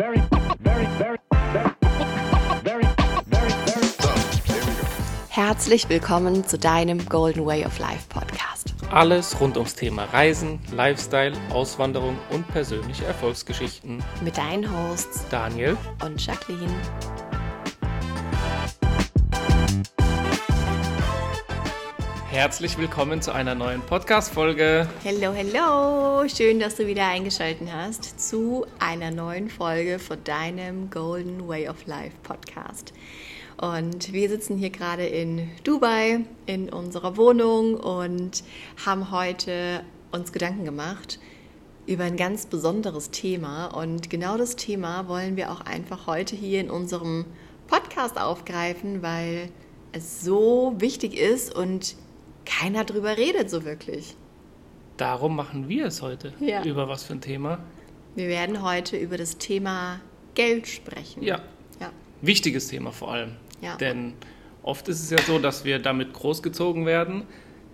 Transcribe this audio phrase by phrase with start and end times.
[0.00, 0.22] very,
[0.60, 1.70] very, very, very,
[2.64, 2.84] very,
[3.26, 3.90] very, very.
[5.28, 8.74] Herzlich willkommen zu deinem Golden Way of Life Podcast.
[8.90, 14.02] Alles rund ums Thema Reisen, Lifestyle, Auswanderung und persönliche Erfolgsgeschichten.
[14.24, 16.72] Mit deinen Hosts Daniel, und Jacqueline.
[22.40, 24.88] Herzlich willkommen zu einer neuen Podcast-Folge.
[25.02, 26.26] Hello, hello!
[26.26, 31.84] Schön, dass du wieder eingeschaltet hast zu einer neuen Folge von deinem Golden Way of
[31.84, 32.94] Life Podcast.
[33.58, 38.42] Und wir sitzen hier gerade in Dubai in unserer Wohnung und
[38.86, 41.18] haben heute uns Gedanken gemacht
[41.84, 43.66] über ein ganz besonderes Thema.
[43.66, 47.26] Und genau das Thema wollen wir auch einfach heute hier in unserem
[47.66, 49.50] Podcast aufgreifen, weil
[49.92, 51.96] es so wichtig ist und
[52.44, 54.14] keiner drüber redet so wirklich.
[54.96, 56.32] Darum machen wir es heute.
[56.40, 56.62] Ja.
[56.64, 57.58] Über was für ein Thema?
[58.14, 60.00] Wir werden heute über das Thema
[60.34, 61.22] Geld sprechen.
[61.22, 61.40] Ja.
[61.80, 61.90] Ja.
[62.20, 63.36] Wichtiges Thema vor allem.
[63.60, 63.76] Ja.
[63.76, 64.14] Denn
[64.62, 67.24] oft ist es ja so, dass wir damit großgezogen werden,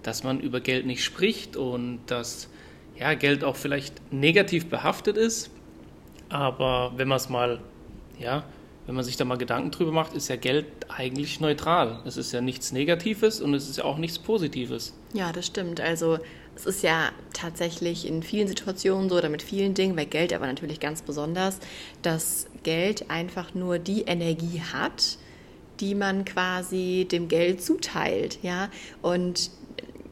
[0.02, 2.48] dass man über Geld nicht spricht und dass
[2.98, 5.50] ja, Geld auch vielleicht negativ behaftet ist.
[6.28, 7.60] Aber wenn man es mal,
[8.18, 8.44] ja,
[8.86, 12.00] wenn man sich da mal Gedanken drüber macht, ist ja Geld eigentlich neutral.
[12.04, 14.94] Es ist ja nichts Negatives und es ist ja auch nichts Positives.
[15.12, 15.80] Ja, das stimmt.
[15.80, 16.18] Also
[16.54, 20.46] es ist ja tatsächlich in vielen Situationen so oder mit vielen Dingen, bei Geld aber
[20.46, 21.58] natürlich ganz besonders,
[22.02, 25.18] dass Geld einfach nur die Energie hat,
[25.80, 28.70] die man quasi dem Geld zuteilt, ja.
[29.02, 29.50] Und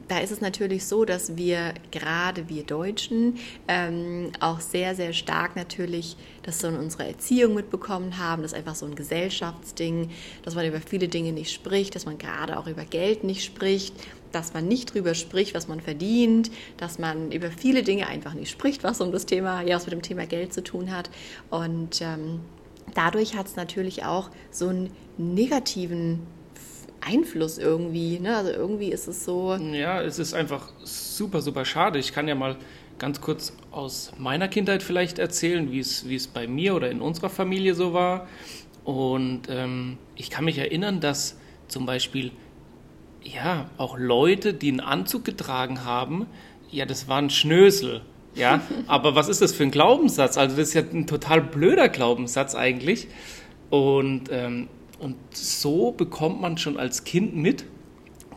[0.07, 5.55] da ist es natürlich so, dass wir gerade wir Deutschen ähm, auch sehr, sehr stark
[5.55, 8.43] natürlich das so in unserer Erziehung mitbekommen haben.
[8.43, 10.11] Das ist einfach so ein Gesellschaftsding,
[10.43, 13.95] dass man über viele Dinge nicht spricht, dass man gerade auch über Geld nicht spricht,
[14.31, 18.51] dass man nicht drüber spricht, was man verdient, dass man über viele Dinge einfach nicht
[18.51, 21.09] spricht, was um das Thema, ja, was mit dem Thema Geld zu tun hat.
[21.49, 22.41] Und ähm,
[22.93, 26.19] dadurch hat es natürlich auch so einen negativen
[27.05, 28.19] Einfluss irgendwie.
[28.19, 28.35] Ne?
[28.35, 29.55] Also irgendwie ist es so.
[29.55, 31.99] Ja, es ist einfach super, super schade.
[31.99, 32.57] Ich kann ja mal
[32.97, 37.01] ganz kurz aus meiner Kindheit vielleicht erzählen, wie es, wie es bei mir oder in
[37.01, 38.27] unserer Familie so war.
[38.83, 42.31] Und ähm, ich kann mich erinnern, dass zum Beispiel
[43.23, 46.27] ja auch Leute, die einen Anzug getragen haben,
[46.69, 48.01] ja, das waren Schnösel.
[48.35, 50.37] Ja, aber was ist das für ein Glaubenssatz?
[50.37, 53.07] Also das ist ja ein total blöder Glaubenssatz eigentlich.
[53.69, 54.67] Und ähm,
[54.99, 57.65] und so bekommt man schon als Kind mit,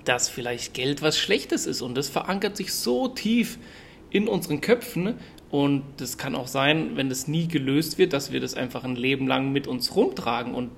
[0.04, 1.82] dass vielleicht Geld was Schlechtes ist.
[1.82, 3.58] Und das verankert sich so tief
[4.10, 5.14] in unseren Köpfen.
[5.50, 8.96] Und das kann auch sein, wenn das nie gelöst wird, dass wir das einfach ein
[8.96, 10.54] Leben lang mit uns rumtragen.
[10.54, 10.70] Und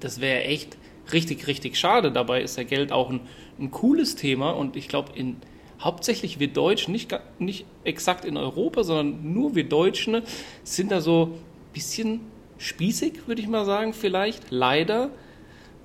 [0.00, 0.76] das wäre echt
[1.12, 2.12] richtig, richtig schade.
[2.12, 3.20] Dabei ist ja Geld auch ein,
[3.58, 4.50] ein cooles Thema.
[4.50, 5.36] Und ich glaube, in
[5.80, 10.22] hauptsächlich wir Deutschen, nicht, nicht exakt in Europa, sondern nur wir Deutschen,
[10.64, 12.20] sind da so ein bisschen
[12.58, 14.50] spießig, würde ich mal sagen, vielleicht.
[14.50, 15.10] Leider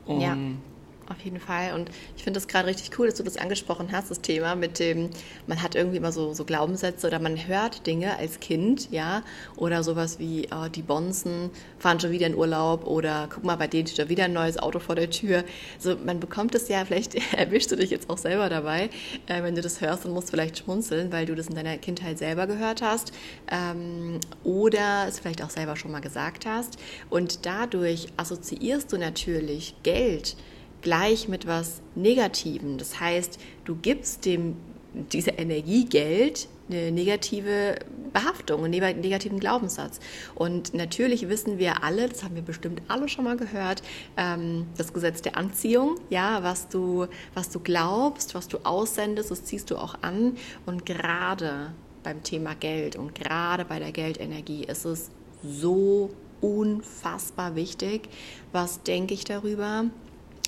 [0.06, 0.36] um ja,
[1.12, 1.74] auf jeden Fall.
[1.74, 4.80] Und ich finde das gerade richtig cool, dass du das angesprochen hast, das Thema mit
[4.80, 5.10] dem,
[5.48, 9.24] man hat irgendwie immer so, so Glaubenssätze oder man hört Dinge als Kind, ja,
[9.56, 13.68] oder sowas wie, oh, die Bonzen fahren schon wieder in Urlaub oder guck mal, bei
[13.68, 15.44] denen steht da wieder ein neues Auto vor der Tür.
[15.80, 18.90] So, man bekommt es ja, vielleicht erwischst du dich jetzt auch selber dabei,
[19.28, 22.18] äh, wenn du das hörst und musst vielleicht schmunzeln, weil du das in deiner Kindheit
[22.18, 23.12] selber gehört hast
[23.52, 26.78] ähm, oder es vielleicht auch selber schon mal gesagt hast.
[27.10, 30.36] Und dadurch assoziierst du natürlich Geld
[30.82, 32.78] gleich mit was Negativem.
[32.78, 34.56] Das heißt, du gibst dem
[34.94, 37.76] dieser Energie Geld eine negative
[38.14, 40.00] Behaftung, einen negativen Glaubenssatz.
[40.36, 43.84] Und natürlich wissen wir alle, das haben wir bestimmt alle schon mal gehört,
[44.18, 49.44] ähm, das Gesetz der Anziehung, ja, was du, was du glaubst, was du aussendest, das
[49.44, 50.38] ziehst du auch an.
[50.66, 55.10] Und gerade beim Thema Geld und gerade bei der Geldenergie ist es
[55.44, 56.10] so
[56.42, 58.10] unfassbar wichtig.
[58.52, 59.86] Was denke ich darüber?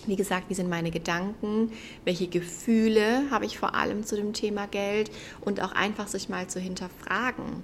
[0.05, 1.71] Wie gesagt, wie sind meine Gedanken?
[2.03, 5.11] Welche Gefühle habe ich vor allem zu dem Thema Geld?
[5.41, 7.63] Und auch einfach sich mal zu hinterfragen.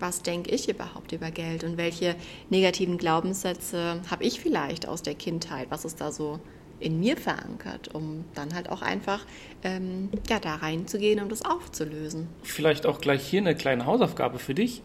[0.00, 2.16] Was denke ich überhaupt über Geld und welche
[2.50, 5.66] negativen Glaubenssätze habe ich vielleicht aus der Kindheit?
[5.70, 6.40] Was ist da so
[6.80, 9.24] in mir verankert, um dann halt auch einfach
[9.62, 12.28] ähm, ja, da reinzugehen, um das aufzulösen.
[12.42, 14.82] Vielleicht auch gleich hier eine kleine Hausaufgabe für dich.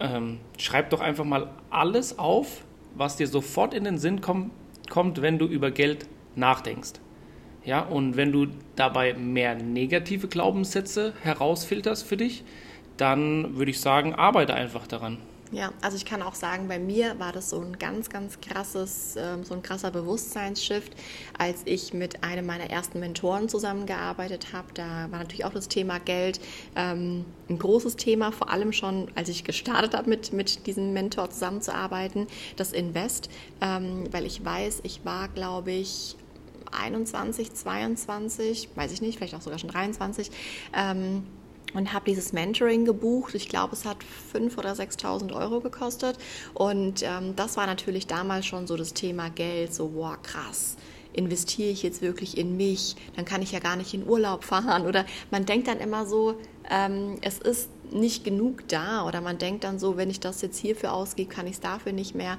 [0.00, 4.50] Ähm, schreib doch einfach mal alles auf, was dir sofort in den Sinn kommt,
[4.88, 6.06] kommt, wenn du über Geld
[6.36, 6.92] nachdenkst.
[7.64, 8.46] Ja, und wenn du
[8.76, 12.44] dabei mehr negative Glaubenssätze herausfilterst für dich,
[12.96, 15.18] dann würde ich sagen, arbeite einfach daran.
[15.52, 19.16] Ja, also ich kann auch sagen, bei mir war das so ein ganz, ganz krasses,
[19.18, 20.92] ähm, so ein krasser Bewusstseinsshift,
[21.36, 24.68] als ich mit einem meiner ersten Mentoren zusammengearbeitet habe.
[24.74, 26.40] Da war natürlich auch das Thema Geld
[26.76, 31.30] ähm, ein großes Thema, vor allem schon, als ich gestartet habe, mit, mit diesem Mentor
[31.30, 33.28] zusammenzuarbeiten, das Invest,
[33.60, 36.14] ähm, weil ich weiß, ich war, glaube ich,
[36.72, 40.30] 21, 22, weiß ich nicht, vielleicht auch sogar schon 23.
[40.74, 41.24] Ähm,
[41.74, 43.34] und habe dieses Mentoring gebucht.
[43.34, 43.98] Ich glaube, es hat
[44.34, 46.18] 5.000 oder 6.000 Euro gekostet.
[46.54, 50.76] Und ähm, das war natürlich damals schon so das Thema Geld, so, wow, krass.
[51.12, 52.96] Investiere ich jetzt wirklich in mich?
[53.16, 54.86] Dann kann ich ja gar nicht in Urlaub fahren.
[54.86, 56.36] Oder man denkt dann immer so,
[56.70, 59.06] ähm, es ist nicht genug da.
[59.06, 61.92] Oder man denkt dann so, wenn ich das jetzt hierfür ausgebe, kann ich es dafür
[61.92, 62.38] nicht mehr.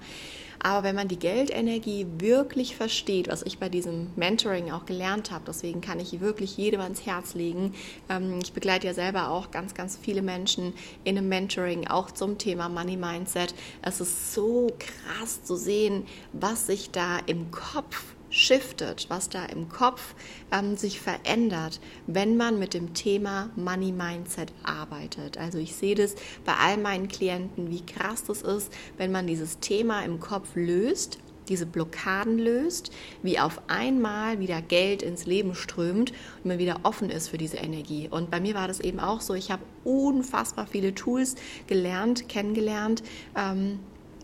[0.63, 5.45] Aber wenn man die Geldenergie wirklich versteht, was ich bei diesem Mentoring auch gelernt habe,
[5.47, 7.73] deswegen kann ich wirklich jedem ans Herz legen.
[8.09, 12.37] Ähm, ich begleite ja selber auch ganz, ganz viele Menschen in einem Mentoring, auch zum
[12.37, 13.55] Thema Money Mindset.
[13.81, 19.69] Es ist so krass zu sehen, was sich da im Kopf shiftet, was da im
[19.69, 20.15] Kopf
[20.51, 25.37] ähm, sich verändert, wenn man mit dem Thema Money Mindset arbeitet.
[25.37, 29.59] Also ich sehe das bei all meinen Klienten, wie krass das ist, wenn man dieses
[29.59, 31.19] Thema im Kopf löst
[31.49, 32.91] diese Blockaden löst,
[33.23, 37.57] wie auf einmal wieder Geld ins Leben strömt und man wieder offen ist für diese
[37.57, 38.07] Energie.
[38.09, 39.33] Und bei mir war das eben auch so.
[39.33, 41.35] Ich habe unfassbar viele Tools
[41.67, 43.03] gelernt, kennengelernt.
[43.35, 43.79] Ähm,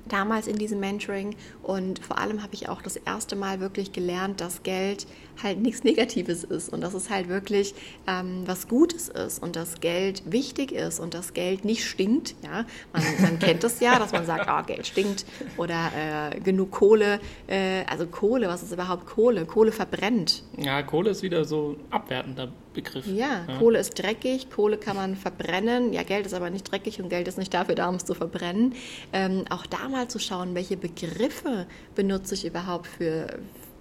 [0.07, 4.41] damals in diesem Mentoring und vor allem habe ich auch das erste Mal wirklich gelernt,
[4.41, 5.07] dass Geld
[5.41, 7.75] halt nichts Negatives ist und dass es halt wirklich
[8.07, 12.35] ähm, was Gutes ist und dass Geld wichtig ist und dass Geld nicht stinkt.
[12.43, 15.25] Ja, man, man kennt es ja, dass man sagt, oh, Geld stinkt
[15.57, 17.19] oder äh, genug Kohle.
[17.47, 19.45] Äh, also Kohle, was ist überhaupt Kohle?
[19.45, 20.43] Kohle verbrennt.
[20.57, 23.07] Ja, Kohle ist wieder so abwertender Begriff.
[23.07, 25.93] Ja, ja, Kohle ist dreckig, Kohle kann man verbrennen.
[25.93, 28.13] Ja, Geld ist aber nicht dreckig und Geld ist nicht dafür da, um es zu
[28.13, 28.75] verbrennen.
[29.11, 31.65] Ähm, auch da mal zu schauen, welche Begriffe
[31.95, 33.39] benutze ich überhaupt für,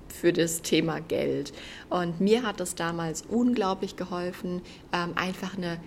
[0.09, 1.53] für das Thema Geld.
[1.91, 4.63] Und mir hat es damals unglaublich geholfen,
[4.93, 5.79] ähm, einfach eine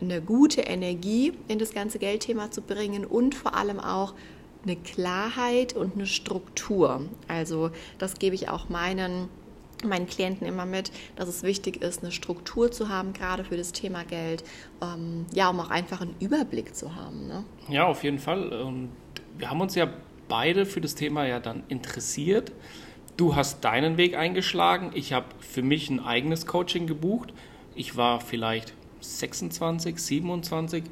[0.00, 4.12] eine gute Energie in das ganze Geldthema zu bringen und vor allem auch
[4.64, 7.02] eine Klarheit und eine Struktur.
[7.28, 9.28] Also das gebe ich auch meinen
[9.84, 13.72] meinen Klienten immer mit, dass es wichtig ist, eine Struktur zu haben, gerade für das
[13.72, 14.44] Thema Geld,
[14.82, 17.26] ähm, ja, um auch einfach einen Überblick zu haben.
[17.26, 17.44] Ne?
[17.68, 18.52] Ja, auf jeden Fall.
[18.52, 18.90] Und
[19.38, 19.88] wir haben uns ja
[20.28, 22.52] beide für das Thema ja dann interessiert.
[23.16, 24.90] Du hast deinen Weg eingeschlagen.
[24.94, 27.32] Ich habe für mich ein eigenes Coaching gebucht.
[27.74, 30.84] Ich war vielleicht 26, 27,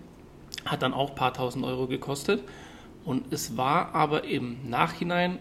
[0.64, 2.44] hat dann auch ein paar tausend Euro gekostet.
[3.04, 5.38] Und es war aber im Nachhinein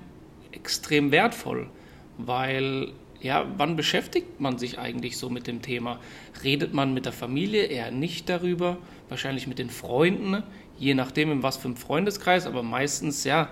[0.52, 1.70] extrem wertvoll,
[2.18, 6.00] weil ja, wann beschäftigt man sich eigentlich so mit dem Thema?
[6.44, 8.78] Redet man mit der Familie eher nicht darüber?
[9.10, 10.44] Wahrscheinlich mit den Freunden,
[10.78, 13.50] je nachdem, in was für einem Freundeskreis, aber meistens, ja,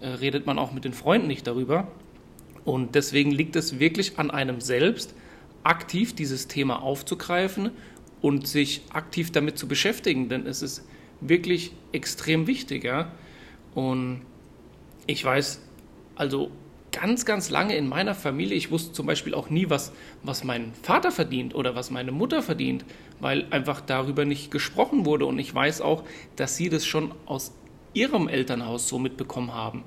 [0.00, 1.88] äh, redet man auch mit den Freunden nicht darüber.
[2.64, 5.14] Und deswegen liegt es wirklich an einem selbst,
[5.62, 7.70] aktiv dieses Thema aufzugreifen
[8.22, 10.86] und sich aktiv damit zu beschäftigen, denn es ist
[11.20, 12.84] wirklich extrem wichtig.
[12.84, 13.12] Ja?
[13.74, 14.22] Und
[15.06, 15.60] ich weiß,
[16.16, 16.50] also
[16.92, 19.92] ganz, ganz lange in meiner Familie, ich wusste zum Beispiel auch nie, was,
[20.22, 22.84] was mein Vater verdient oder was meine Mutter verdient,
[23.20, 25.26] weil einfach darüber nicht gesprochen wurde.
[25.26, 26.04] Und ich weiß auch,
[26.36, 27.52] dass sie das schon aus
[27.94, 29.84] ihrem Elternhaus so mitbekommen haben.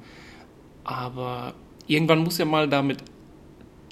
[0.84, 1.54] Aber
[1.88, 3.00] irgendwann muss ja mal damit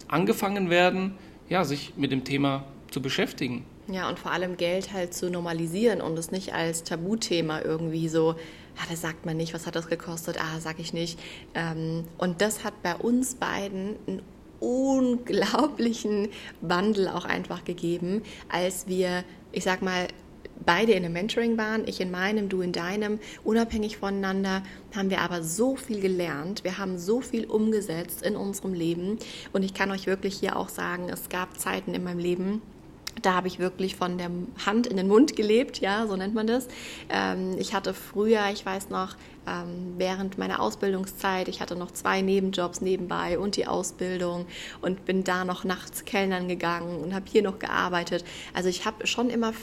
[0.07, 1.16] angefangen werden,
[1.50, 3.66] ja, sich mit dem Thema zu beschäftigen.
[3.88, 8.36] Ja, und vor allem Geld halt zu normalisieren und es nicht als Tabuthema irgendwie so
[8.77, 11.19] ah, das sagt man nicht, was hat das gekostet, ah, sag ich nicht.
[11.53, 14.21] Ähm, und das hat bei uns beiden einen
[14.59, 16.30] unglaublichen
[16.61, 20.07] Wandel auch einfach gegeben, als wir, ich sag mal,
[20.66, 24.63] beide in einem Mentoring waren, ich in meinem, du in deinem, unabhängig voneinander,
[24.95, 29.18] haben wir aber so viel gelernt, wir haben so viel umgesetzt in unserem Leben.
[29.54, 32.61] Und ich kann euch wirklich hier auch sagen, es gab Zeiten in meinem Leben,
[33.21, 34.30] da habe ich wirklich von der
[34.66, 36.68] Hand in den Mund gelebt, ja, so nennt man das.
[37.09, 39.16] Ähm, ich hatte früher, ich weiß noch,
[39.47, 44.45] ähm, während meiner Ausbildungszeit, ich hatte noch zwei Nebenjobs nebenbei und die Ausbildung
[44.81, 48.23] und bin da noch nachts Kellnern gegangen und habe hier noch gearbeitet.
[48.54, 49.54] Also ich habe schon immer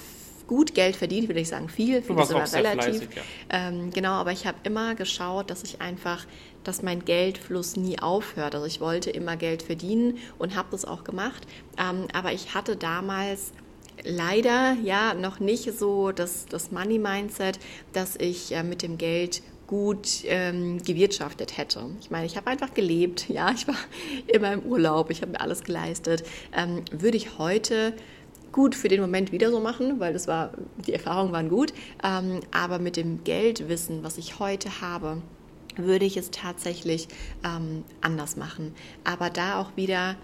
[0.48, 2.96] gut Geld verdient, würde ich sagen, viel, viel ist immer relativ.
[2.96, 3.22] Fleißig, ja.
[3.50, 6.26] ähm, genau, aber ich habe immer geschaut, dass ich einfach
[6.64, 8.54] dass mein Geldfluss nie aufhört.
[8.54, 11.46] Also ich wollte immer Geld verdienen und habe das auch gemacht.
[11.78, 13.52] Ähm, aber ich hatte damals
[14.04, 17.58] leider ja noch nicht so das, das Money-Mindset,
[17.94, 21.86] dass ich äh, mit dem Geld gut ähm, gewirtschaftet hätte.
[22.00, 23.76] Ich meine, ich habe einfach gelebt, ja, ich war
[24.26, 26.24] immer im Urlaub, ich habe mir alles geleistet.
[26.54, 27.94] Ähm, würde ich heute
[28.52, 30.52] gut für den Moment wieder so machen, weil das war,
[30.86, 31.72] die Erfahrungen waren gut.
[32.02, 35.22] Ähm, aber mit dem Geldwissen, was ich heute habe,
[35.76, 37.08] würde ich es tatsächlich
[37.44, 38.74] ähm, anders machen.
[39.04, 40.16] Aber da auch wieder,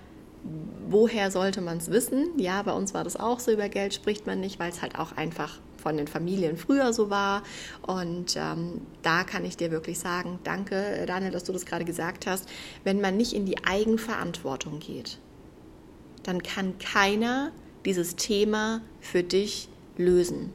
[0.88, 2.30] woher sollte man es wissen?
[2.36, 4.98] Ja, bei uns war das auch so, über Geld spricht man nicht, weil es halt
[4.98, 7.42] auch einfach von den Familien früher so war.
[7.82, 12.26] Und ähm, da kann ich dir wirklich sagen, danke Daniel, dass du das gerade gesagt
[12.26, 12.48] hast,
[12.82, 15.18] wenn man nicht in die Eigenverantwortung geht,
[16.22, 17.52] dann kann keiner
[17.84, 20.52] dieses Thema für dich lösen.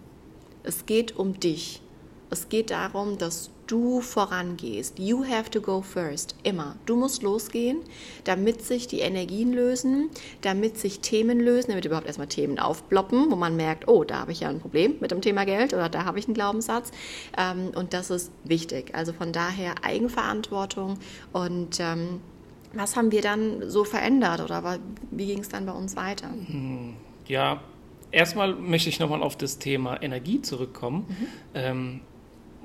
[0.63, 1.81] Es geht um dich.
[2.31, 4.99] Es geht darum, dass du vorangehst.
[4.99, 6.35] You have to go first.
[6.43, 6.75] Immer.
[6.85, 7.79] Du musst losgehen,
[8.23, 10.09] damit sich die Energien lösen,
[10.41, 14.31] damit sich Themen lösen, damit überhaupt erstmal Themen aufploppen, wo man merkt, oh, da habe
[14.31, 16.91] ich ja ein Problem mit dem Thema Geld oder da habe ich einen Glaubenssatz.
[17.37, 18.93] Ähm, und das ist wichtig.
[18.93, 20.97] Also von daher Eigenverantwortung
[21.31, 22.21] und ähm,
[22.73, 26.29] was haben wir dann so verändert oder wie ging es dann bei uns weiter?
[27.29, 27.61] Ja,
[28.11, 31.05] erstmal möchte ich nochmal auf das Thema Energie zurückkommen.
[31.07, 31.27] Mhm.
[31.53, 31.99] Ähm,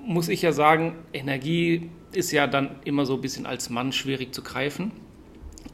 [0.04, 4.34] muss ich ja sagen, Energie ist ja dann immer so ein bisschen als Mann schwierig
[4.34, 4.90] zu greifen.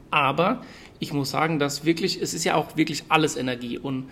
[0.09, 0.61] Aber
[0.99, 3.77] ich muss sagen, dass wirklich, es ist ja auch wirklich alles Energie.
[3.77, 4.09] Und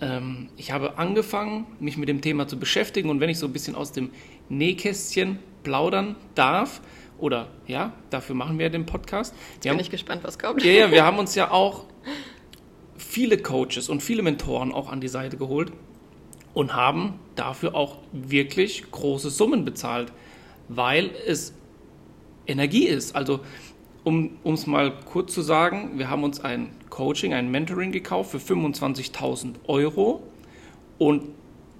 [0.00, 3.10] ähm, ich habe angefangen, mich mit dem Thema zu beschäftigen.
[3.10, 4.10] Und wenn ich so ein bisschen aus dem
[4.48, 6.80] Nähkästchen plaudern darf,
[7.18, 9.34] oder ja, dafür machen wir den Podcast.
[9.34, 10.62] Jetzt wir bin haben, ich gespannt, was kommt.
[10.62, 11.86] Ja, ja, wir haben uns ja auch
[12.98, 15.72] viele Coaches und viele Mentoren auch an die Seite geholt
[16.54, 20.12] und haben dafür auch wirklich große Summen bezahlt,
[20.68, 21.52] weil es
[22.46, 23.14] Energie ist.
[23.14, 23.40] Also
[24.04, 28.38] um es mal kurz zu sagen, wir haben uns ein Coaching, ein Mentoring gekauft für
[28.38, 30.22] 25.000 Euro
[30.98, 31.24] und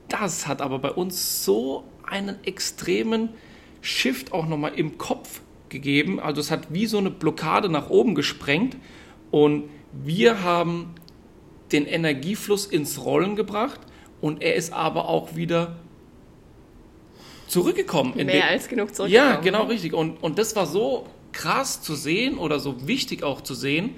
[0.08, 3.30] das hat aber bei uns so einen extremen
[3.80, 6.20] Shift auch nochmal im Kopf gegeben.
[6.20, 8.76] Also es hat wie so eine Blockade nach oben gesprengt
[9.30, 10.95] und wir haben
[11.72, 13.80] den Energiefluss ins Rollen gebracht
[14.20, 15.76] und er ist aber auch wieder
[17.48, 18.14] zurückgekommen.
[18.16, 19.32] Mehr als genug zurückgekommen.
[19.32, 19.94] Ja, genau richtig.
[19.94, 23.94] Und, und das war so krass zu sehen oder so wichtig auch zu sehen,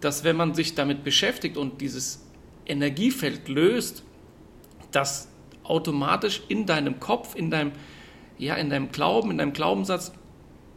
[0.00, 2.24] dass wenn man sich damit beschäftigt und dieses
[2.66, 4.04] Energiefeld löst,
[4.90, 5.28] dass
[5.64, 7.72] automatisch in deinem Kopf, in deinem
[8.38, 10.12] ja, in deinem Glauben, in deinem Glaubenssatz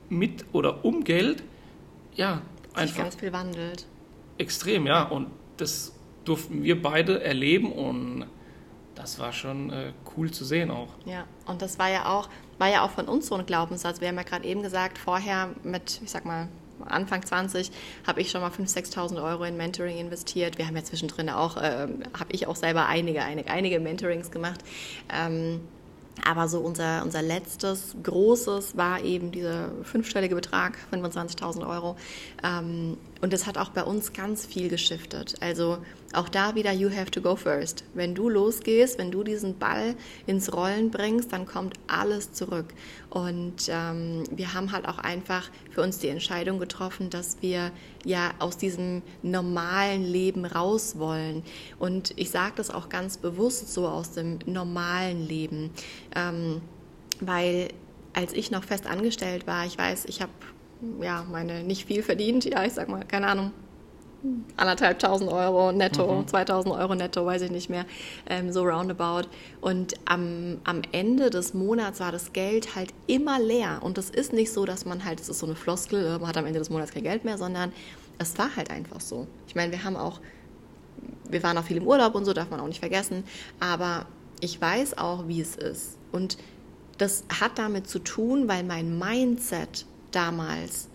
[0.10, 1.44] mit oder um Geld,
[2.16, 2.42] ja,
[2.74, 2.96] einfach.
[2.96, 3.86] Sich ganz viel wandelt.
[4.38, 5.04] Extrem, ja.
[5.04, 5.94] Und das
[6.26, 8.26] durften wir beide erleben und
[8.96, 10.90] das war schon äh, cool zu sehen auch.
[11.06, 14.02] Ja, und das war ja auch, war ja auch von uns so ein Glaubenssatz.
[14.02, 16.48] Wir haben ja gerade eben gesagt, vorher mit, ich sag mal,
[16.86, 17.72] Anfang 20
[18.08, 20.58] habe ich schon mal 5.000, 6.000 Euro in Mentoring investiert.
[20.58, 21.88] Wir haben ja zwischendrin auch, äh,
[22.18, 24.62] habe ich auch selber einige, einige, einige Mentorings gemacht.
[25.14, 25.62] Ähm,
[26.26, 31.96] aber so unser, unser letztes großes war eben dieser fünfstellige Betrag, 25.000 Euro.
[32.44, 35.36] Ähm, und das hat auch bei uns ganz viel geschiftet.
[35.42, 35.78] Also
[36.14, 37.84] auch da wieder, you have to go first.
[37.94, 42.66] Wenn du losgehst, wenn du diesen Ball ins Rollen bringst, dann kommt alles zurück.
[43.12, 47.72] Und ähm, wir haben halt auch einfach für uns die Entscheidung getroffen, dass wir
[48.04, 51.44] ja aus diesem normalen Leben raus wollen.
[51.78, 55.70] Und ich sage das auch ganz bewusst so aus dem normalen Leben,
[56.16, 56.62] ähm,
[57.20, 57.70] weil
[58.14, 60.32] als ich noch fest angestellt war, ich weiß, ich habe
[61.02, 63.52] ja, meine nicht viel verdient, ja, ich sag mal, keine Ahnung,
[64.56, 66.28] anderthalb tausend Euro netto, mhm.
[66.28, 67.86] 2000 Euro netto, weiß ich nicht mehr,
[68.28, 69.28] ähm, so roundabout.
[69.62, 73.80] Und am, am Ende des Monats war das Geld halt immer leer.
[73.82, 76.28] Und es ist nicht so, dass man halt, es ist so eine Floskel, äh, man
[76.28, 77.72] hat am Ende des Monats kein Geld mehr, sondern
[78.20, 79.28] es war halt einfach so.
[79.48, 80.20] Ich meine, wir haben auch,
[81.30, 83.24] wir waren auch viel im Urlaub und so, darf man auch nicht vergessen,
[83.60, 84.06] aber
[84.40, 85.98] ich weiß auch, wie es ist.
[86.12, 86.38] Und
[86.98, 90.88] das hat damit zu tun, weil mein Mindset damals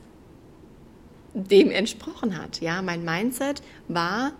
[1.35, 2.61] dem entsprochen hat.
[2.61, 4.32] Ja, mein Mindset war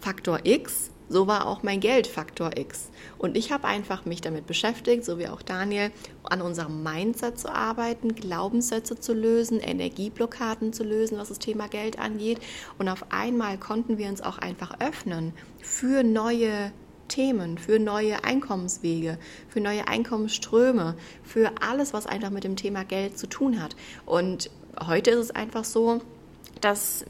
[0.00, 2.90] Faktor X, so war auch mein Geld Faktor X.
[3.16, 5.90] Und ich habe einfach mich damit beschäftigt, so wie auch Daniel,
[6.24, 11.98] an unserem Mindset zu arbeiten, Glaubenssätze zu lösen, Energieblockaden zu lösen, was das Thema Geld
[11.98, 12.40] angeht.
[12.78, 15.32] Und auf einmal konnten wir uns auch einfach öffnen
[15.62, 16.72] für neue
[17.08, 23.18] Themen, für neue Einkommenswege, für neue Einkommensströme, für alles, was einfach mit dem Thema Geld
[23.18, 23.76] zu tun hat.
[24.06, 24.50] Und
[24.86, 26.00] heute ist es einfach so,
[26.60, 27.04] dass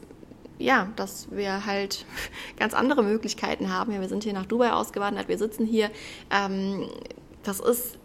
[0.59, 2.05] ja, dass wir halt
[2.59, 3.99] ganz andere Möglichkeiten haben.
[3.99, 5.89] Wir sind hier nach Dubai ausgewandert, wir sitzen hier.
[6.29, 6.89] Ähm,
[7.43, 7.97] das ist,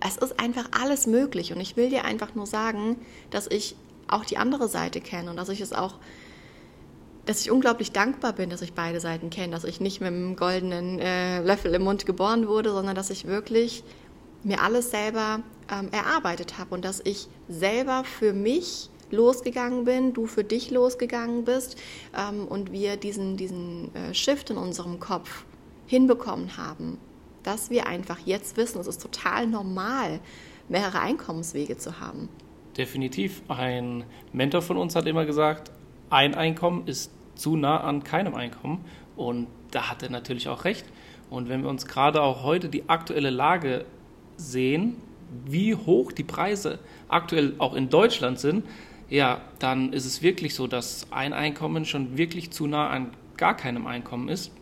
[0.00, 1.52] es ist einfach alles möglich.
[1.52, 2.96] Und ich will dir einfach nur sagen,
[3.30, 3.76] dass ich
[4.08, 5.94] auch die andere Seite kenne und dass ich es auch
[7.26, 10.36] dass ich unglaublich dankbar bin, dass ich beide Seiten kenne, dass ich nicht mit einem
[10.36, 13.84] goldenen äh, Löffel im Mund geboren wurde, sondern dass ich wirklich
[14.42, 20.26] mir alles selber ähm, erarbeitet habe und dass ich selber für mich losgegangen bin, du
[20.26, 21.76] für dich losgegangen bist
[22.16, 25.44] ähm, und wir diesen, diesen äh, Shift in unserem Kopf
[25.86, 26.98] hinbekommen haben,
[27.42, 30.20] dass wir einfach jetzt wissen, es ist total normal,
[30.68, 32.28] mehrere Einkommenswege zu haben.
[32.76, 33.42] Definitiv.
[33.48, 35.70] Ein Mentor von uns hat immer gesagt,
[36.12, 38.84] ein Einkommen ist zu nah an keinem Einkommen.
[39.16, 40.84] Und da hat er natürlich auch recht.
[41.30, 43.86] Und wenn wir uns gerade auch heute die aktuelle Lage
[44.36, 44.96] sehen,
[45.46, 46.78] wie hoch die Preise
[47.08, 48.64] aktuell auch in Deutschland sind,
[49.08, 53.56] ja, dann ist es wirklich so, dass ein Einkommen schon wirklich zu nah an gar
[53.56, 54.52] keinem Einkommen ist.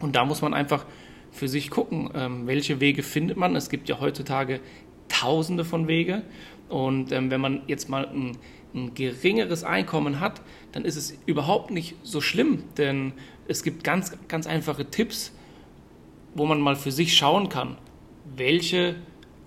[0.00, 0.84] Und da muss man einfach
[1.30, 3.54] für sich gucken, ähm, welche Wege findet man.
[3.56, 4.60] Es gibt ja heutzutage
[5.08, 6.22] tausende von Wege.
[6.68, 8.36] Und ähm, wenn man jetzt mal ein,
[8.74, 10.40] ein, geringeres Einkommen hat,
[10.72, 13.12] dann ist es überhaupt nicht so schlimm, denn
[13.46, 15.32] es gibt ganz, ganz einfache Tipps,
[16.34, 17.78] wo man mal für sich schauen kann,
[18.36, 18.96] welche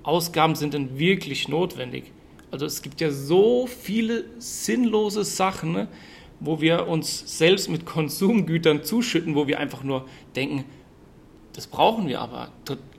[0.03, 2.11] Ausgaben sind denn wirklich notwendig.
[2.49, 5.87] Also es gibt ja so viele sinnlose Sachen, ne,
[6.39, 10.65] wo wir uns selbst mit Konsumgütern zuschütten, wo wir einfach nur denken,
[11.53, 12.49] das brauchen wir aber.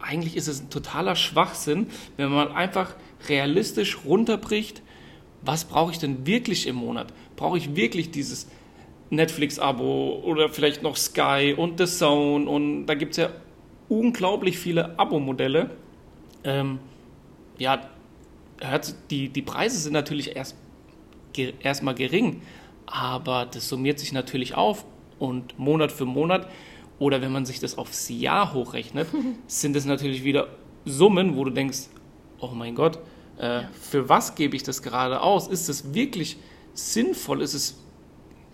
[0.00, 2.95] Eigentlich ist es ein totaler Schwachsinn, wenn man einfach
[3.29, 4.83] realistisch runterbricht,
[5.45, 7.13] was brauche ich denn wirklich im Monat?
[7.37, 8.49] Brauche ich wirklich dieses
[9.11, 13.31] Netflix-Abo oder vielleicht noch Sky und The Zone und da gibt es ja
[13.89, 15.71] unglaublich viele Abo-Modelle.
[16.45, 16.79] Ähm,
[17.59, 17.83] ja,
[19.11, 20.57] die, die Preise sind natürlich erst
[21.63, 22.43] erstmal gering,
[22.85, 24.85] aber das summiert sich natürlich auf
[25.19, 26.47] und Monat für Monat
[26.99, 29.09] oder wenn man sich das aufs Jahr hochrechnet,
[29.47, 30.49] sind es natürlich wieder
[30.85, 31.89] Summen, wo du denkst,
[32.41, 32.99] oh mein Gott,
[33.43, 35.49] äh, für was gebe ich das gerade aus?
[35.49, 36.39] Ist es wirklich
[36.75, 37.43] sinnvoll?
[37.43, 37.77] Ist es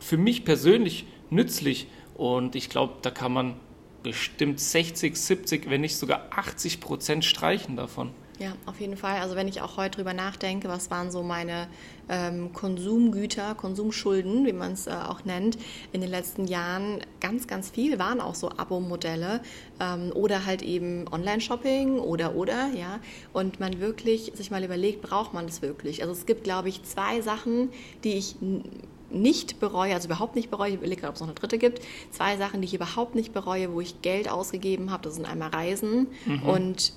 [0.01, 1.89] für mich persönlich nützlich?
[2.15, 3.55] Und ich glaube, da kann man
[4.03, 8.13] bestimmt 60, 70, wenn nicht sogar 80 Prozent streichen davon.
[8.39, 9.21] Ja, auf jeden Fall.
[9.21, 11.67] Also wenn ich auch heute drüber nachdenke, was waren so meine
[12.09, 15.59] ähm, Konsumgüter, Konsumschulden, wie man es äh, auch nennt,
[15.93, 19.41] in den letzten Jahren, ganz, ganz viel waren auch so Abo-Modelle
[19.81, 23.01] ähm, oder halt eben Online-Shopping oder, oder, ja.
[23.33, 26.03] Und man wirklich sich mal überlegt, braucht man das wirklich?
[26.03, 27.71] Also es gibt, glaube ich, zwei Sachen,
[28.05, 28.37] die ich
[29.11, 31.81] nicht bereue, also überhaupt nicht bereue, ich überlege gerade, ob es noch eine dritte gibt,
[32.13, 35.49] zwei Sachen, die ich überhaupt nicht bereue, wo ich Geld ausgegeben habe, das sind einmal
[35.49, 36.43] Reisen mhm.
[36.43, 36.93] und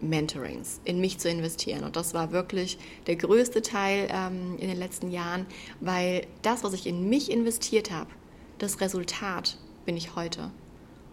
[0.00, 1.84] Mentorings, in mich zu investieren.
[1.84, 5.46] Und das war wirklich der größte Teil ähm, in den letzten Jahren,
[5.80, 8.10] weil das, was ich in mich investiert habe,
[8.58, 10.50] das Resultat bin ich heute.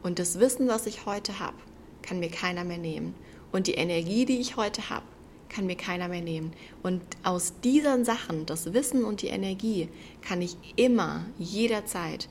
[0.03, 1.57] Und das Wissen, was ich heute habe,
[2.01, 3.15] kann mir keiner mehr nehmen.
[3.51, 5.05] Und die Energie, die ich heute habe,
[5.49, 6.51] kann mir keiner mehr nehmen.
[6.83, 9.89] Und aus diesen Sachen, das Wissen und die Energie,
[10.21, 12.27] kann ich immer, jederzeit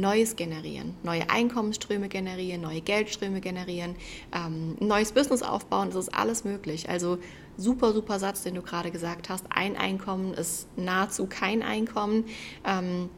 [0.00, 3.96] Neues generieren, neue Einkommensströme generieren, neue Geldströme generieren,
[4.34, 6.88] ähm, neues Business aufbauen, das ist alles möglich.
[6.88, 7.18] Also
[7.56, 9.44] super, super Satz, den du gerade gesagt hast.
[9.50, 12.24] Ein Einkommen ist nahezu kein Einkommen,
[12.64, 13.08] ähm,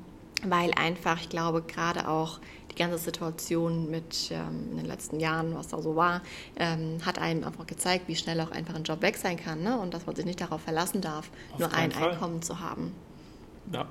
[0.44, 2.40] weil einfach, ich glaube, gerade auch
[2.70, 6.22] die ganze Situation mit ähm, in den letzten Jahren, was da so war,
[6.56, 9.78] ähm, hat einem einfach gezeigt, wie schnell auch einfach ein Job weg sein kann ne?
[9.78, 12.12] und dass man sich nicht darauf verlassen darf, Auf nur ein Fall.
[12.12, 12.94] Einkommen zu haben.
[13.72, 13.86] Ja,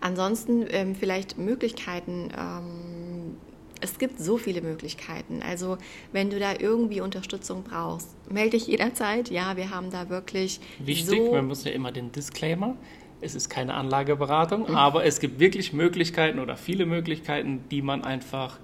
[0.00, 2.30] Ansonsten ähm, vielleicht Möglichkeiten.
[2.36, 3.36] Ähm,
[3.80, 5.42] es gibt so viele Möglichkeiten.
[5.42, 5.76] Also
[6.12, 9.30] wenn du da irgendwie Unterstützung brauchst, melde dich jederzeit.
[9.30, 10.60] Ja, wir haben da wirklich.
[10.78, 12.76] Wichtig, so man muss ja immer den Disclaimer.
[13.20, 14.74] Es ist keine Anlageberatung, mhm.
[14.74, 18.58] aber es gibt wirklich Möglichkeiten oder viele Möglichkeiten, die man einfach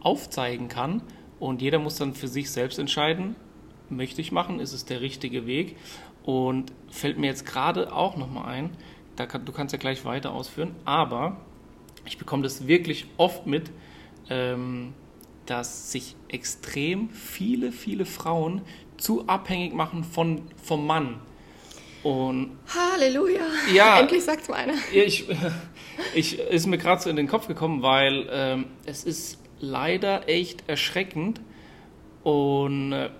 [0.00, 1.02] aufzeigen kann.
[1.38, 3.36] Und jeder muss dann für sich selbst entscheiden,
[3.88, 5.76] möchte ich machen, ist es der richtige Weg.
[6.24, 8.70] Und fällt mir jetzt gerade auch nochmal ein,
[9.26, 11.36] kann, du kannst ja gleich weiter ausführen, aber
[12.04, 13.70] ich bekomme das wirklich oft mit,
[14.30, 14.94] ähm,
[15.46, 18.62] dass sich extrem viele, viele Frauen
[18.96, 21.20] zu abhängig machen von, vom Mann.
[22.02, 23.42] Und Halleluja!
[23.72, 24.74] Ja, Endlich sagt es mal einer.
[24.92, 25.26] Ich,
[26.14, 30.68] ich, ist mir gerade so in den Kopf gekommen, weil ähm, es ist leider echt
[30.68, 31.40] erschreckend
[32.24, 33.10] und äh,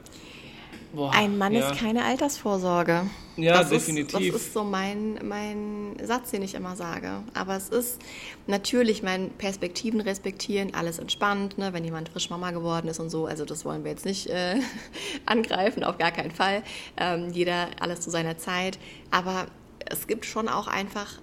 [0.92, 1.70] Boah, Ein Mann ja.
[1.70, 3.06] ist keine Altersvorsorge.
[3.36, 4.20] Ja, das definitiv.
[4.20, 7.22] Ist, das ist so mein, mein Satz, den ich immer sage.
[7.32, 7.98] Aber es ist
[8.46, 11.72] natürlich mein Perspektiven respektieren, alles entspannt, ne?
[11.72, 13.24] wenn jemand frisch Mama geworden ist und so.
[13.24, 14.56] Also das wollen wir jetzt nicht äh,
[15.26, 16.62] angreifen, auf gar keinen Fall.
[16.98, 18.78] Ähm, jeder alles zu seiner Zeit.
[19.10, 19.46] Aber
[19.86, 21.20] es gibt schon auch einfach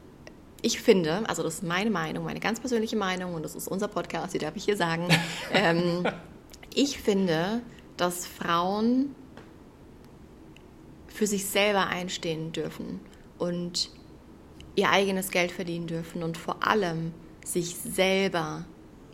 [0.61, 3.87] ich finde, also das ist meine Meinung, meine ganz persönliche Meinung und das ist unser
[3.87, 5.07] Podcast, die darf ich hier sagen.
[5.53, 6.05] ähm,
[6.73, 7.61] ich finde,
[7.95, 9.15] dass Frauen
[11.09, 12.99] für sich selber einstehen dürfen
[13.37, 13.89] und
[14.75, 17.13] ihr eigenes Geld verdienen dürfen und vor allem
[17.45, 18.65] sich selber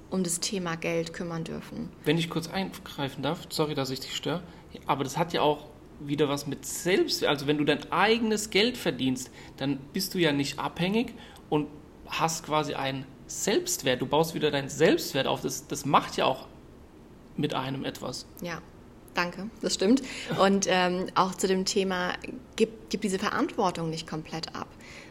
[0.10, 1.90] um das Thema Geld kümmern dürfen.
[2.04, 4.44] Wenn ich kurz eingreifen darf, sorry, dass ich dich störe,
[4.86, 5.68] aber das hat ja auch
[6.00, 7.30] wieder was mit Selbstwert.
[7.30, 11.14] Also wenn du dein eigenes Geld verdienst, dann bist du ja nicht abhängig
[11.50, 11.68] und
[12.08, 14.02] hast quasi einen Selbstwert.
[14.02, 15.42] Du baust wieder deinen Selbstwert auf.
[15.42, 16.48] Das, das macht ja auch
[17.38, 18.26] mit einem etwas.
[18.42, 18.62] Ja,
[19.16, 20.04] danke, das stimmt.
[20.40, 22.14] Und ähm, auch zu dem Thema,
[22.56, 24.68] gib, gib diese Verantwortung nicht komplett ab.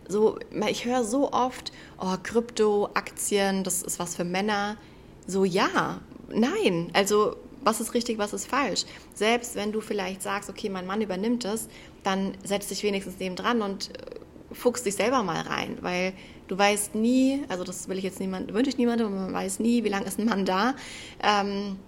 [0.06, 0.38] So,
[0.68, 4.76] ich höre so oft, oh, Krypto, Aktien, das ist was für Männer.
[5.26, 6.90] So, ja, nein.
[6.92, 8.84] Also, was ist richtig, was ist falsch?
[9.14, 11.68] Selbst wenn du vielleicht sagst, okay, mein Mann übernimmt das,
[12.02, 16.12] dann setz dich wenigstens neben dran und äh, fuchs dich selber mal rein, weil
[16.48, 19.84] du weißt nie, also das will ich jetzt niemand, wünsche ich niemandem, man weiß nie,
[19.84, 20.74] wie lange ist ein Mann da.
[21.22, 21.78] Ähm,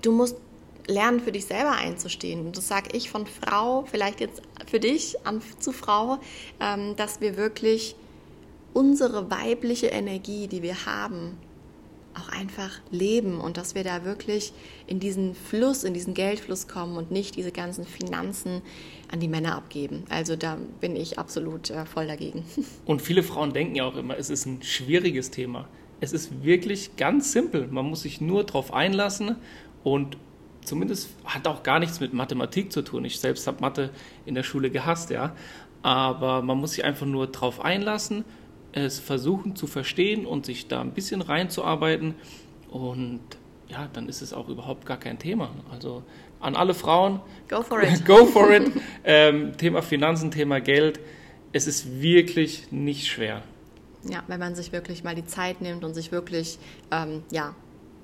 [0.00, 0.36] du musst
[0.90, 2.46] lernen, für dich selber einzustehen.
[2.46, 6.18] Und das sage ich von Frau, vielleicht jetzt für dich an, zu Frau,
[6.60, 7.94] ähm, dass wir wirklich
[8.74, 11.38] unsere weibliche Energie, die wir haben,
[12.14, 14.52] auch einfach leben und dass wir da wirklich
[14.86, 18.62] in diesen Fluss, in diesen Geldfluss kommen und nicht diese ganzen Finanzen
[19.10, 20.04] an die Männer abgeben.
[20.08, 22.44] Also da bin ich absolut äh, voll dagegen.
[22.84, 25.68] Und viele Frauen denken ja auch immer, es ist ein schwieriges Thema.
[26.00, 27.68] Es ist wirklich ganz simpel.
[27.68, 29.36] Man muss sich nur darauf einlassen
[29.84, 30.16] und
[30.70, 33.04] zumindest hat auch gar nichts mit Mathematik zu tun.
[33.04, 33.90] Ich selbst habe Mathe
[34.24, 35.34] in der Schule gehasst, ja.
[35.82, 38.24] Aber man muss sich einfach nur darauf einlassen,
[38.70, 42.14] es versuchen zu verstehen und sich da ein bisschen reinzuarbeiten.
[42.70, 43.20] Und
[43.68, 45.50] ja, dann ist es auch überhaupt gar kein Thema.
[45.72, 46.04] Also
[46.38, 47.20] an alle Frauen.
[47.48, 48.04] Go for it.
[48.06, 48.70] Go for it.
[49.02, 51.00] ähm, Thema Finanzen, Thema Geld.
[51.52, 53.42] Es ist wirklich nicht schwer.
[54.04, 56.60] Ja, wenn man sich wirklich mal die Zeit nimmt und sich wirklich
[56.92, 57.56] ähm, ja,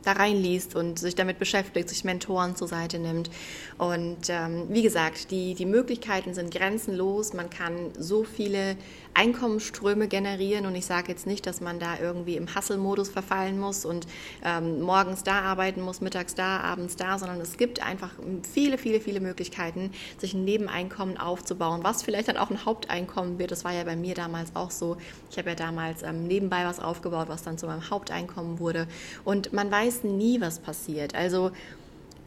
[0.04, 3.30] da reinliest und sich damit beschäftigt, sich Mentoren zur Seite nimmt.
[3.78, 7.32] Und ähm, wie gesagt, die, die Möglichkeiten sind grenzenlos.
[7.32, 8.76] Man kann so viele
[9.16, 13.84] Einkommensströme generieren und ich sage jetzt nicht, dass man da irgendwie im Hustle-Modus verfallen muss
[13.84, 14.06] und
[14.44, 18.10] ähm, morgens da arbeiten muss, mittags da, abends da, sondern es gibt einfach
[18.52, 23.50] viele, viele, viele Möglichkeiten, sich ein Nebeneinkommen aufzubauen, was vielleicht dann auch ein Haupteinkommen wird.
[23.50, 24.98] Das war ja bei mir damals auch so.
[25.30, 28.86] Ich habe ja damals ähm, nebenbei was aufgebaut, was dann zu meinem Haupteinkommen wurde.
[29.24, 31.14] Und man weiß nie, was passiert.
[31.14, 31.52] Also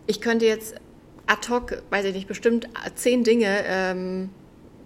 [0.08, 0.76] ich könnte jetzt
[1.28, 4.32] ad hoc, weiß ich nicht, bestimmt zehn Dinge ähm,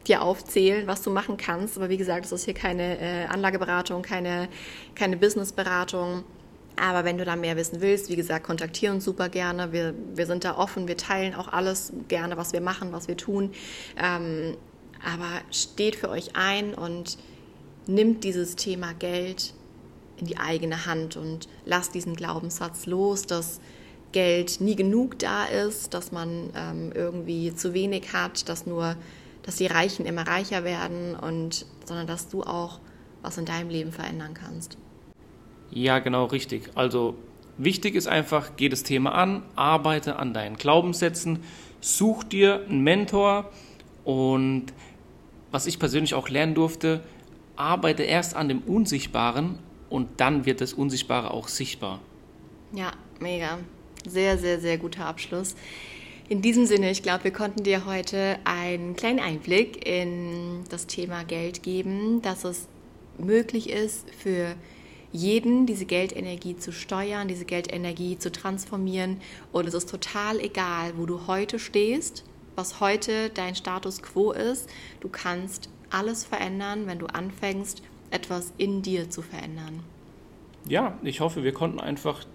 [0.07, 1.77] dir aufzählen, was du machen kannst.
[1.77, 4.49] Aber wie gesagt, es ist hier keine äh, Anlageberatung, keine,
[4.95, 6.23] keine Businessberatung.
[6.75, 9.71] Aber wenn du da mehr wissen willst, wie gesagt, kontaktiere uns super gerne.
[9.71, 13.17] Wir, wir sind da offen, wir teilen auch alles gerne, was wir machen, was wir
[13.17, 13.51] tun.
[13.97, 14.57] Ähm,
[15.03, 17.17] aber steht für euch ein und
[17.85, 19.53] nimmt dieses Thema Geld
[20.17, 23.59] in die eigene Hand und lasst diesen Glaubenssatz los, dass
[24.13, 28.95] Geld nie genug da ist, dass man ähm, irgendwie zu wenig hat, dass nur
[29.43, 32.79] dass die Reichen immer reicher werden und sondern dass du auch
[33.21, 34.77] was in deinem Leben verändern kannst.
[35.71, 36.71] Ja, genau richtig.
[36.75, 37.15] Also
[37.57, 41.39] wichtig ist einfach, geh das Thema an, arbeite an deinen Glaubenssätzen,
[41.81, 43.51] such dir einen Mentor
[44.03, 44.67] und
[45.51, 47.01] was ich persönlich auch lernen durfte,
[47.55, 51.99] arbeite erst an dem Unsichtbaren und dann wird das Unsichtbare auch sichtbar.
[52.73, 53.59] Ja, mega.
[54.07, 55.55] Sehr, sehr, sehr guter Abschluss.
[56.33, 61.23] In diesem Sinne, ich glaube, wir konnten dir heute einen kleinen Einblick in das Thema
[61.23, 62.67] Geld geben, dass es
[63.19, 64.55] möglich ist für
[65.11, 69.21] jeden diese Geldenergie zu steuern, diese Geldenergie zu transformieren.
[69.51, 72.23] Und es ist total egal, wo du heute stehst,
[72.55, 74.67] was heute dein Status quo ist.
[75.01, 79.81] Du kannst alles verändern, wenn du anfängst, etwas in dir zu verändern.
[80.67, 82.25] Ja, ich hoffe, wir konnten einfach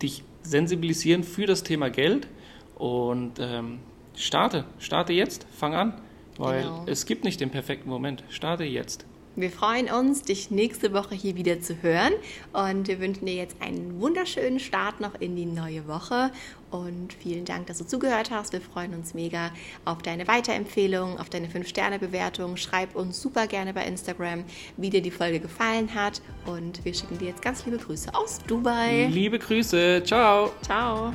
[0.00, 2.28] dich sensibilisieren für das Thema Geld
[2.76, 3.78] und ähm,
[4.16, 5.94] starte, starte jetzt, fang an,
[6.38, 6.84] weil genau.
[6.86, 8.24] es gibt nicht den perfekten Moment.
[8.30, 9.06] Starte jetzt.
[9.34, 12.12] Wir freuen uns, dich nächste Woche hier wieder zu hören
[12.52, 16.30] und wir wünschen dir jetzt einen wunderschönen Start noch in die neue Woche
[16.70, 18.52] und vielen Dank, dass du zugehört hast.
[18.52, 19.50] Wir freuen uns mega
[19.86, 22.58] auf deine Weiterempfehlung, auf deine 5-Sterne-Bewertung.
[22.58, 24.44] Schreib uns super gerne bei Instagram,
[24.76, 28.38] wie dir die Folge gefallen hat und wir schicken dir jetzt ganz liebe Grüße aus
[28.46, 29.06] Dubai.
[29.10, 30.50] Liebe Grüße, ciao.
[30.60, 31.14] Ciao.